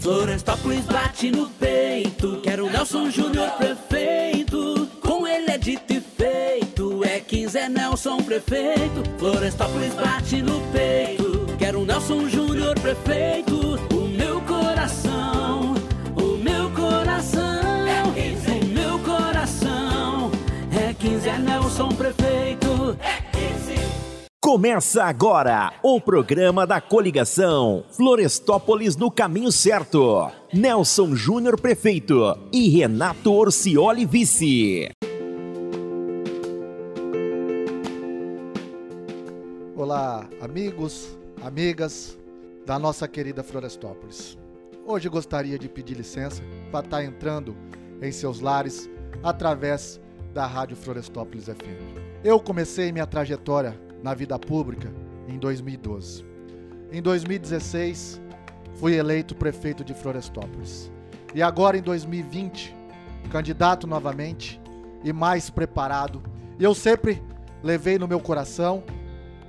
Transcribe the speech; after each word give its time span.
Florestópolis 0.00 0.84
bate 0.84 1.30
no 1.30 1.48
peito. 1.50 2.40
Quero 2.42 2.70
Nelson 2.70 3.10
Júnior 3.10 3.50
prefeito. 3.52 4.88
Com 5.02 5.26
ele 5.26 5.50
é 5.50 5.58
dito 5.58 5.92
e 5.92 6.00
feito. 6.00 7.04
É 7.04 7.20
15 7.20 7.58
é 7.58 7.68
Nelson 7.68 8.18
prefeito. 8.18 9.02
Florestópolis 9.18 9.94
bate 9.94 10.40
no 10.42 10.60
peito. 10.72 11.46
Quero 11.58 11.84
Nelson 11.84 12.28
Júnior 12.28 12.78
prefeito. 12.78 13.78
O 13.92 14.08
meu 14.08 14.40
coração, 14.42 15.74
o 16.16 16.36
meu 16.38 16.70
coração. 16.70 17.86
É 17.86 18.02
15. 18.14 18.50
O 18.50 18.68
meu 18.68 18.98
coração. 19.00 20.30
É 20.72 20.94
15 20.94 21.28
é 21.28 21.38
Nelson 21.38 21.88
prefeito. 21.88 22.96
É 23.00 23.12
15. 23.22 23.27
Começa 24.48 25.04
agora 25.04 25.74
o 25.82 26.00
programa 26.00 26.66
da 26.66 26.80
coligação 26.80 27.84
Florestópolis 27.90 28.96
no 28.96 29.10
caminho 29.10 29.52
certo. 29.52 30.32
Nelson 30.50 31.14
Júnior 31.14 31.60
prefeito 31.60 32.34
e 32.50 32.70
Renato 32.70 33.30
Orcioli 33.30 34.06
vice. 34.06 34.88
Olá, 39.76 40.26
amigos, 40.40 41.18
amigas 41.42 42.18
da 42.64 42.78
nossa 42.78 43.06
querida 43.06 43.42
Florestópolis. 43.42 44.38
Hoje 44.86 45.10
gostaria 45.10 45.58
de 45.58 45.68
pedir 45.68 45.94
licença 45.94 46.42
para 46.72 46.86
estar 46.86 47.04
entrando 47.04 47.54
em 48.00 48.10
seus 48.10 48.40
lares 48.40 48.88
através 49.22 50.00
da 50.32 50.46
Rádio 50.46 50.74
Florestópolis 50.74 51.44
FM. 51.44 52.24
Eu 52.24 52.40
comecei 52.40 52.90
minha 52.90 53.06
trajetória 53.06 53.87
na 54.02 54.14
vida 54.14 54.38
pública 54.38 54.92
em 55.28 55.38
2012. 55.38 56.24
Em 56.90 57.02
2016, 57.02 58.20
fui 58.74 58.94
eleito 58.94 59.34
prefeito 59.34 59.84
de 59.84 59.92
Florestópolis. 59.92 60.90
E 61.34 61.42
agora 61.42 61.76
em 61.76 61.82
2020, 61.82 62.74
candidato 63.30 63.86
novamente 63.86 64.60
e 65.04 65.12
mais 65.12 65.50
preparado. 65.50 66.22
E 66.58 66.64
eu 66.64 66.74
sempre 66.74 67.22
levei 67.62 67.98
no 67.98 68.08
meu 68.08 68.20
coração, 68.20 68.82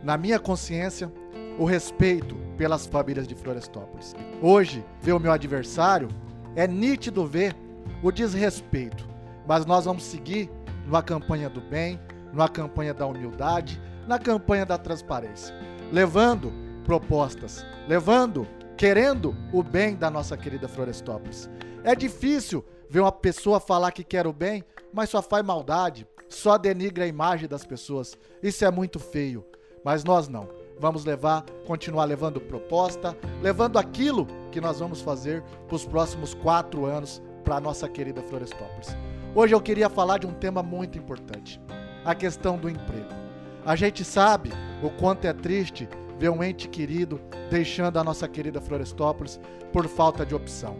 na 0.03 0.17
minha 0.17 0.39
consciência, 0.39 1.11
o 1.57 1.65
respeito 1.65 2.35
pelas 2.57 2.85
famílias 2.85 3.27
de 3.27 3.35
Florestópolis. 3.35 4.15
Hoje, 4.41 4.83
ver 5.01 5.13
o 5.13 5.19
meu 5.19 5.31
adversário, 5.31 6.09
é 6.55 6.67
nítido 6.67 7.25
ver 7.25 7.55
o 8.03 8.11
desrespeito, 8.11 9.07
mas 9.47 9.65
nós 9.65 9.85
vamos 9.85 10.03
seguir 10.03 10.49
numa 10.85 11.01
campanha 11.01 11.49
do 11.49 11.61
bem, 11.61 11.99
numa 12.33 12.49
campanha 12.49 12.93
da 12.93 13.05
humildade, 13.05 13.81
na 14.09 14.17
campanha 14.17 14.65
da 14.65 14.75
transparência, 14.75 15.55
levando 15.91 16.51
propostas, 16.83 17.63
levando, 17.87 18.47
querendo 18.75 19.35
o 19.53 19.61
bem 19.61 19.95
da 19.95 20.09
nossa 20.09 20.35
querida 20.35 20.67
Florestópolis. 20.67 21.47
É 21.83 21.93
difícil 21.93 22.65
ver 22.89 23.01
uma 23.01 23.11
pessoa 23.11 23.59
falar 23.59 23.91
que 23.91 24.03
quer 24.03 24.25
o 24.25 24.33
bem, 24.33 24.63
mas 24.91 25.11
só 25.11 25.21
faz 25.21 25.45
maldade, 25.45 26.07
só 26.27 26.57
denigra 26.57 27.03
a 27.03 27.07
imagem 27.07 27.47
das 27.47 27.63
pessoas. 27.63 28.17
Isso 28.41 28.65
é 28.65 28.71
muito 28.71 28.97
feio. 28.99 29.45
Mas 29.85 30.03
nós 30.03 30.27
não. 30.27 30.49
Vamos 30.79 31.05
levar, 31.05 31.45
continuar 31.67 32.05
levando 32.05 32.41
proposta, 32.41 33.15
levando 33.43 33.77
aquilo 33.77 34.25
que 34.51 34.59
nós 34.59 34.79
vamos 34.79 35.01
fazer 35.01 35.43
para 35.67 35.75
os 35.75 35.85
próximos 35.85 36.33
quatro 36.33 36.85
anos 36.85 37.21
para 37.43 37.57
a 37.57 37.61
nossa 37.61 37.87
querida 37.87 38.23
Florestópolis. 38.23 38.97
Hoje 39.35 39.53
eu 39.53 39.61
queria 39.61 39.87
falar 39.87 40.17
de 40.17 40.25
um 40.25 40.33
tema 40.33 40.63
muito 40.63 40.97
importante: 40.97 41.61
a 42.03 42.15
questão 42.15 42.57
do 42.57 42.67
emprego. 42.67 43.18
A 43.65 43.75
gente 43.75 44.03
sabe 44.03 44.51
o 44.81 44.89
quanto 44.89 45.25
é 45.25 45.33
triste 45.33 45.87
ver 46.17 46.29
um 46.29 46.43
ente 46.43 46.67
querido 46.67 47.19
deixando 47.49 47.97
a 47.97 48.03
nossa 48.03 48.27
querida 48.27 48.61
Florestópolis 48.61 49.39
por 49.71 49.87
falta 49.87 50.25
de 50.25 50.35
opção. 50.35 50.75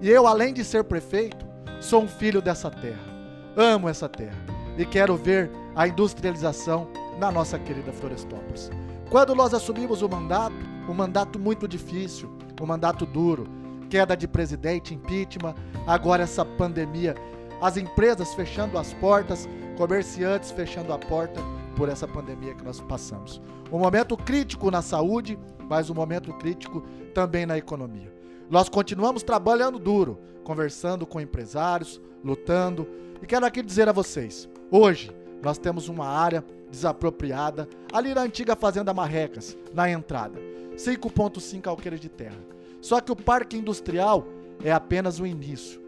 E 0.00 0.08
eu, 0.08 0.26
além 0.26 0.52
de 0.52 0.64
ser 0.64 0.84
prefeito, 0.84 1.46
sou 1.80 2.02
um 2.02 2.08
filho 2.08 2.40
dessa 2.40 2.70
terra. 2.70 3.10
Amo 3.56 3.88
essa 3.88 4.08
terra 4.08 4.38
e 4.78 4.84
quero 4.84 5.16
ver 5.16 5.50
a 5.74 5.86
industrialização 5.86 6.88
na 7.18 7.30
nossa 7.30 7.58
querida 7.58 7.92
Florestópolis. 7.92 8.70
Quando 9.10 9.34
nós 9.34 9.52
assumimos 9.52 10.02
o 10.02 10.08
mandato, 10.08 10.54
um 10.88 10.94
mandato 10.94 11.38
muito 11.38 11.66
difícil, 11.66 12.30
um 12.60 12.66
mandato 12.66 13.04
duro, 13.04 13.46
queda 13.88 14.16
de 14.16 14.28
presidente, 14.28 14.94
impeachment, 14.94 15.54
agora 15.86 16.22
essa 16.22 16.44
pandemia, 16.44 17.14
as 17.60 17.76
empresas 17.76 18.32
fechando 18.34 18.78
as 18.78 18.92
portas, 18.94 19.48
comerciantes 19.76 20.50
fechando 20.50 20.92
a 20.92 20.98
porta, 20.98 21.40
por 21.80 21.88
essa 21.88 22.06
pandemia 22.06 22.54
que 22.54 22.62
nós 22.62 22.78
passamos. 22.78 23.40
Um 23.72 23.78
momento 23.78 24.14
crítico 24.14 24.70
na 24.70 24.82
saúde, 24.82 25.38
mas 25.66 25.88
um 25.88 25.94
momento 25.94 26.30
crítico 26.34 26.82
também 27.14 27.46
na 27.46 27.56
economia. 27.56 28.12
Nós 28.50 28.68
continuamos 28.68 29.22
trabalhando 29.22 29.78
duro, 29.78 30.18
conversando 30.44 31.06
com 31.06 31.22
empresários, 31.22 31.98
lutando. 32.22 32.86
E 33.22 33.26
quero 33.26 33.46
aqui 33.46 33.62
dizer 33.62 33.88
a 33.88 33.92
vocês: 33.92 34.46
hoje 34.70 35.10
nós 35.42 35.56
temos 35.56 35.88
uma 35.88 36.06
área 36.06 36.44
desapropriada 36.70 37.66
ali 37.90 38.12
na 38.12 38.24
antiga 38.24 38.54
Fazenda 38.54 38.92
Marrecas, 38.92 39.56
na 39.72 39.90
entrada. 39.90 40.38
5,5 40.76 41.66
alqueires 41.66 41.98
de 41.98 42.10
terra. 42.10 42.44
Só 42.82 43.00
que 43.00 43.10
o 43.10 43.16
parque 43.16 43.56
industrial 43.56 44.26
é 44.62 44.70
apenas 44.70 45.18
o 45.18 45.24
início. 45.24 45.80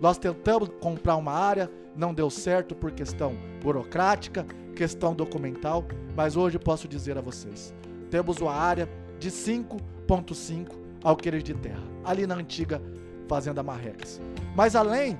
Nós 0.00 0.18
tentamos 0.18 0.68
comprar 0.80 1.16
uma 1.16 1.32
área, 1.32 1.70
não 1.96 2.12
deu 2.12 2.28
certo 2.28 2.74
por 2.74 2.90
questão 2.92 3.36
burocrática, 3.62 4.44
questão 4.74 5.14
documental, 5.14 5.84
mas 6.16 6.36
hoje 6.36 6.58
posso 6.58 6.88
dizer 6.88 7.16
a 7.16 7.20
vocês: 7.20 7.74
temos 8.10 8.38
uma 8.40 8.54
área 8.54 8.88
de 9.18 9.30
5,5 9.30 10.68
alqueires 11.02 11.44
de 11.44 11.54
terra, 11.54 11.82
ali 12.04 12.26
na 12.26 12.34
antiga 12.34 12.82
Fazenda 13.28 13.62
Marrecas. 13.62 14.20
Mas 14.54 14.74
além 14.76 15.18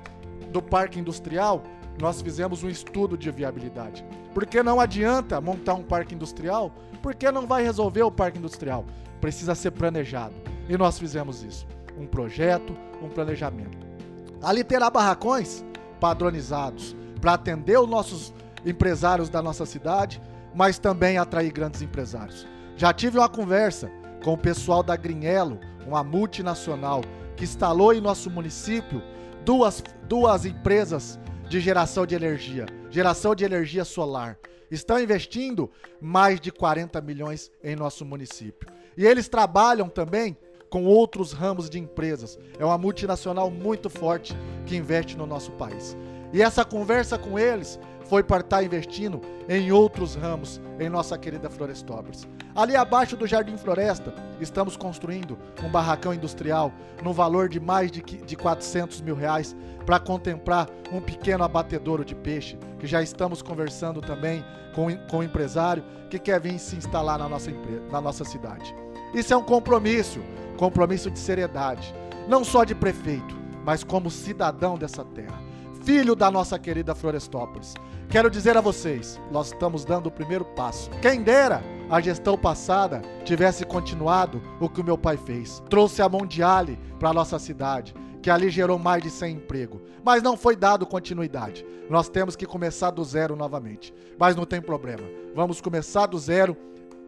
do 0.51 0.61
parque 0.61 0.99
industrial, 0.99 1.63
nós 1.99 2.21
fizemos 2.21 2.63
um 2.63 2.69
estudo 2.69 3.17
de 3.17 3.31
viabilidade. 3.31 4.05
Porque 4.33 4.61
não 4.61 4.79
adianta 4.79 5.39
montar 5.39 5.75
um 5.75 5.83
parque 5.83 6.13
industrial, 6.13 6.71
porque 7.01 7.31
não 7.31 7.47
vai 7.47 7.63
resolver 7.63 8.03
o 8.03 8.11
parque 8.11 8.37
industrial. 8.37 8.85
Precisa 9.21 9.55
ser 9.55 9.71
planejado. 9.71 10.35
E 10.67 10.77
nós 10.77 10.99
fizemos 10.99 11.43
isso. 11.43 11.65
Um 11.97 12.05
projeto, 12.05 12.75
um 13.01 13.07
planejamento. 13.07 13.94
Ali 14.41 14.63
terá 14.63 14.89
barracões 14.89 15.63
padronizados 15.99 16.95
para 17.19 17.33
atender 17.33 17.79
os 17.79 17.89
nossos 17.89 18.33
empresários 18.65 19.29
da 19.29 19.41
nossa 19.41 19.65
cidade, 19.65 20.21
mas 20.53 20.77
também 20.77 21.17
atrair 21.17 21.51
grandes 21.51 21.81
empresários. 21.81 22.47
Já 22.75 22.93
tive 22.93 23.17
uma 23.17 23.29
conversa 23.29 23.91
com 24.23 24.33
o 24.33 24.37
pessoal 24.37 24.83
da 24.83 24.95
Grinelo, 24.95 25.59
uma 25.85 26.03
multinacional 26.03 27.01
que 27.35 27.43
instalou 27.43 27.93
em 27.93 28.01
nosso 28.01 28.29
município 28.29 29.01
duas, 29.43 29.83
duas 30.07 30.45
empresas 30.45 31.19
de 31.47 31.59
geração 31.59 32.05
de 32.05 32.15
energia, 32.15 32.65
geração 32.89 33.35
de 33.35 33.45
energia 33.45 33.85
solar. 33.85 34.37
Estão 34.71 34.99
investindo 34.99 35.69
mais 36.01 36.39
de 36.39 36.51
40 36.51 36.99
milhões 37.01 37.51
em 37.63 37.75
nosso 37.75 38.03
município. 38.03 38.67
E 38.97 39.05
eles 39.05 39.27
trabalham 39.29 39.87
também 39.87 40.35
com 40.75 40.83
outros 40.83 41.31
ramos 41.31 41.69
de 41.69 41.79
empresas. 41.79 42.37
É 42.59 42.65
uma 42.65 42.77
multinacional 42.77 43.49
muito 43.49 43.89
forte 43.89 44.35
que 44.65 44.75
investe 44.75 45.15
no 45.15 45.25
nosso 45.25 45.53
país. 45.53 45.95
E 46.33 46.41
essa 46.41 46.65
conversa 46.65 47.17
com 47.17 47.39
eles 47.39 47.79
foi 48.09 48.21
para 48.21 48.41
estar 48.41 48.61
investindo 48.61 49.21
em 49.47 49.71
outros 49.71 50.15
ramos 50.15 50.59
em 50.77 50.89
nossa 50.89 51.17
querida 51.17 51.49
Florestópolis. 51.49 52.27
Ali 52.53 52.75
abaixo 52.75 53.15
do 53.15 53.25
Jardim 53.25 53.55
Floresta, 53.55 54.13
estamos 54.41 54.75
construindo 54.75 55.37
um 55.63 55.69
barracão 55.69 56.13
industrial 56.13 56.73
no 57.01 57.13
valor 57.13 57.47
de 57.47 57.61
mais 57.61 57.89
de, 57.89 58.01
de 58.01 58.35
400 58.35 58.99
mil 58.99 59.15
reais 59.15 59.55
para 59.85 59.97
contemplar 59.97 60.67
um 60.91 60.99
pequeno 60.99 61.45
abatedouro 61.45 62.03
de 62.03 62.15
peixe, 62.15 62.59
que 62.79 62.85
já 62.85 63.01
estamos 63.01 63.41
conversando 63.41 64.01
também 64.01 64.43
com, 64.73 64.93
com 65.09 65.23
empresário 65.23 65.85
que 66.09 66.19
quer 66.19 66.41
vir 66.41 66.59
se 66.59 66.75
instalar 66.75 67.17
na 67.17 67.29
nossa, 67.29 67.49
na 67.89 68.01
nossa 68.01 68.25
cidade. 68.25 68.75
Isso 69.13 69.33
é 69.33 69.37
um 69.37 69.43
compromisso, 69.43 70.19
compromisso 70.55 71.11
de 71.11 71.19
seriedade, 71.19 71.93
não 72.27 72.43
só 72.43 72.63
de 72.63 72.73
prefeito, 72.73 73.35
mas 73.63 73.83
como 73.83 74.09
cidadão 74.09 74.77
dessa 74.77 75.03
terra 75.03 75.45
filho 75.85 76.15
da 76.15 76.31
nossa 76.31 76.57
querida 76.57 76.95
Florestópolis. 76.95 77.75
Quero 78.09 78.29
dizer 78.29 78.57
a 78.57 78.61
vocês, 78.61 79.21
nós 79.31 79.47
estamos 79.47 79.85
dando 79.85 80.07
o 80.07 80.11
primeiro 80.11 80.43
passo. 80.43 80.89
Quem 80.99 81.21
dera 81.21 81.63
a 81.89 82.01
gestão 82.01 82.35
passada 82.35 83.03
tivesse 83.23 83.63
continuado 83.63 84.41
o 84.59 84.67
que 84.67 84.81
o 84.81 84.83
meu 84.83 84.97
pai 84.97 85.15
fez. 85.15 85.61
Trouxe 85.69 86.01
a 86.01 86.09
Mondiale 86.09 86.79
para 86.99 87.13
nossa 87.13 87.37
cidade, 87.37 87.93
que 88.21 88.31
ali 88.31 88.49
gerou 88.49 88.79
mais 88.79 89.03
de 89.03 89.11
100 89.11 89.35
empregos. 89.35 89.81
Mas 90.03 90.23
não 90.23 90.35
foi 90.35 90.55
dado 90.55 90.87
continuidade. 90.87 91.63
Nós 91.87 92.09
temos 92.09 92.35
que 92.35 92.47
começar 92.47 92.89
do 92.89 93.03
zero 93.03 93.35
novamente. 93.35 93.93
Mas 94.17 94.35
não 94.35 94.45
tem 94.45 94.59
problema. 94.59 95.03
Vamos 95.35 95.61
começar 95.61 96.07
do 96.07 96.17
zero. 96.17 96.57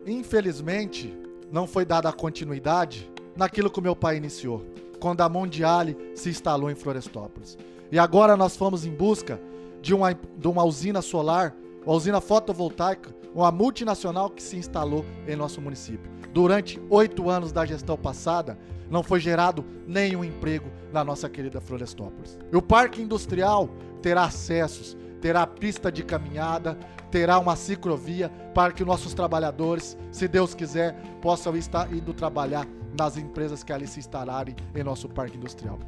Infelizmente, 0.05 1.17
não 1.51 1.65
foi 1.65 1.83
dada 1.83 2.09
a 2.09 2.13
continuidade 2.13 3.11
naquilo 3.37 3.69
que 3.69 3.79
o 3.79 3.83
meu 3.83 3.95
pai 3.95 4.17
iniciou, 4.17 4.65
quando 4.99 5.21
a 5.21 5.29
Mondiale 5.29 5.95
se 6.15 6.29
instalou 6.29 6.69
em 6.69 6.75
Florestópolis. 6.75 7.57
E 7.91 7.97
agora 7.97 8.35
nós 8.35 8.57
fomos 8.57 8.85
em 8.85 8.91
busca 8.91 9.39
de 9.81 9.93
uma, 9.93 10.13
de 10.13 10.47
uma 10.47 10.63
usina 10.63 11.01
solar 11.01 11.55
a 11.87 11.93
usina 11.93 12.19
fotovoltaica, 12.19 13.15
uma 13.33 13.49
multinacional 13.49 14.29
que 14.29 14.43
se 14.43 14.57
instalou 14.57 15.05
em 15.25 15.37
nosso 15.37 15.61
município. 15.61 16.11
Durante 16.33 16.81
oito 16.89 17.29
anos 17.29 17.53
da 17.53 17.65
gestão 17.65 17.95
passada, 17.95 18.59
não 18.89 19.01
foi 19.01 19.21
gerado 19.21 19.63
nenhum 19.87 20.23
emprego 20.23 20.69
na 20.91 21.01
nossa 21.01 21.29
querida 21.29 21.61
Florestópolis. 21.61 22.37
E 22.51 22.57
o 22.57 22.61
parque 22.61 23.01
industrial 23.01 23.69
terá 24.01 24.25
acessos, 24.25 24.97
terá 25.21 25.47
pista 25.47 25.89
de 25.89 26.03
caminhada, 26.03 26.77
terá 27.09 27.39
uma 27.39 27.55
ciclovia 27.55 28.29
para 28.53 28.73
que 28.73 28.83
nossos 28.83 29.13
trabalhadores, 29.13 29.97
se 30.11 30.27
Deus 30.27 30.53
quiser, 30.53 30.93
possam 31.21 31.55
estar 31.55 31.91
indo 31.93 32.13
trabalhar 32.13 32.67
nas 32.97 33.17
empresas 33.17 33.63
que 33.63 33.71
ali 33.71 33.87
se 33.87 33.99
instalarem 33.99 34.55
em 34.75 34.83
nosso 34.83 35.07
parque 35.07 35.37
industrial. 35.37 35.79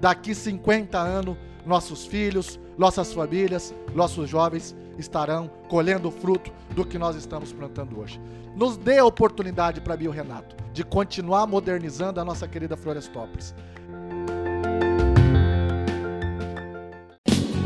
Daqui 0.00 0.34
50 0.34 0.98
anos, 0.98 1.36
nossos 1.64 2.04
filhos, 2.06 2.58
nossas 2.76 3.12
famílias, 3.12 3.74
nossos 3.94 4.28
jovens 4.28 4.74
estarão 4.98 5.50
colhendo 5.68 6.08
o 6.08 6.12
fruto 6.12 6.52
do 6.70 6.84
que 6.84 6.98
nós 6.98 7.16
estamos 7.16 7.52
plantando 7.52 7.98
hoje. 8.00 8.20
Nos 8.54 8.76
dê 8.76 8.98
a 8.98 9.04
oportunidade 9.04 9.80
para 9.80 9.96
mim, 9.96 10.06
o 10.06 10.10
Renato, 10.10 10.56
de 10.72 10.84
continuar 10.84 11.46
modernizando 11.46 12.20
a 12.20 12.24
nossa 12.24 12.46
querida 12.46 12.76
Florestópolis. 12.76 13.54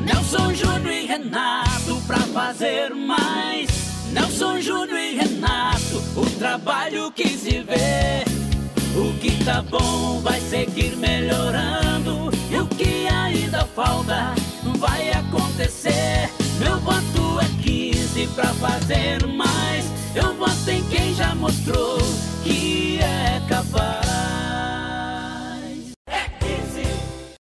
Nelson 0.05 0.55
Júnior 0.55 0.93
e 0.93 1.07
Renato 1.07 2.01
pra 2.07 2.19
fazer 2.19 2.95
mais. 2.95 3.69
Nelson 4.13 4.61
Júnior 4.61 4.99
e 4.99 5.17
Renato, 5.17 5.99
o 6.17 6.39
trabalho 6.39 7.13
que 7.13 7.29
se 7.29 7.61
vê. 7.61 8.28
O 8.99 9.13
que 9.21 9.45
tá 9.45 9.63
bom 9.63 10.21
vai 10.23 10.41
seguir 10.41 10.97
melhorando. 10.97 12.31
E 12.51 12.57
o 12.57 12.67
que 12.67 13.07
ainda 13.07 13.65
falta 13.67 14.35
vai 14.77 15.11
acontecer. 15.13 16.29
Meu 16.59 16.81
voto 16.81 17.39
é 17.41 17.63
15 17.63 18.27
pra 18.35 18.47
fazer 18.55 19.25
mais. 19.27 19.87
Eu 20.17 20.35
voto 20.35 20.69
em 20.69 20.83
quem 20.89 21.15
já 21.15 21.33
mostrou 21.37 21.99
que 22.43 22.99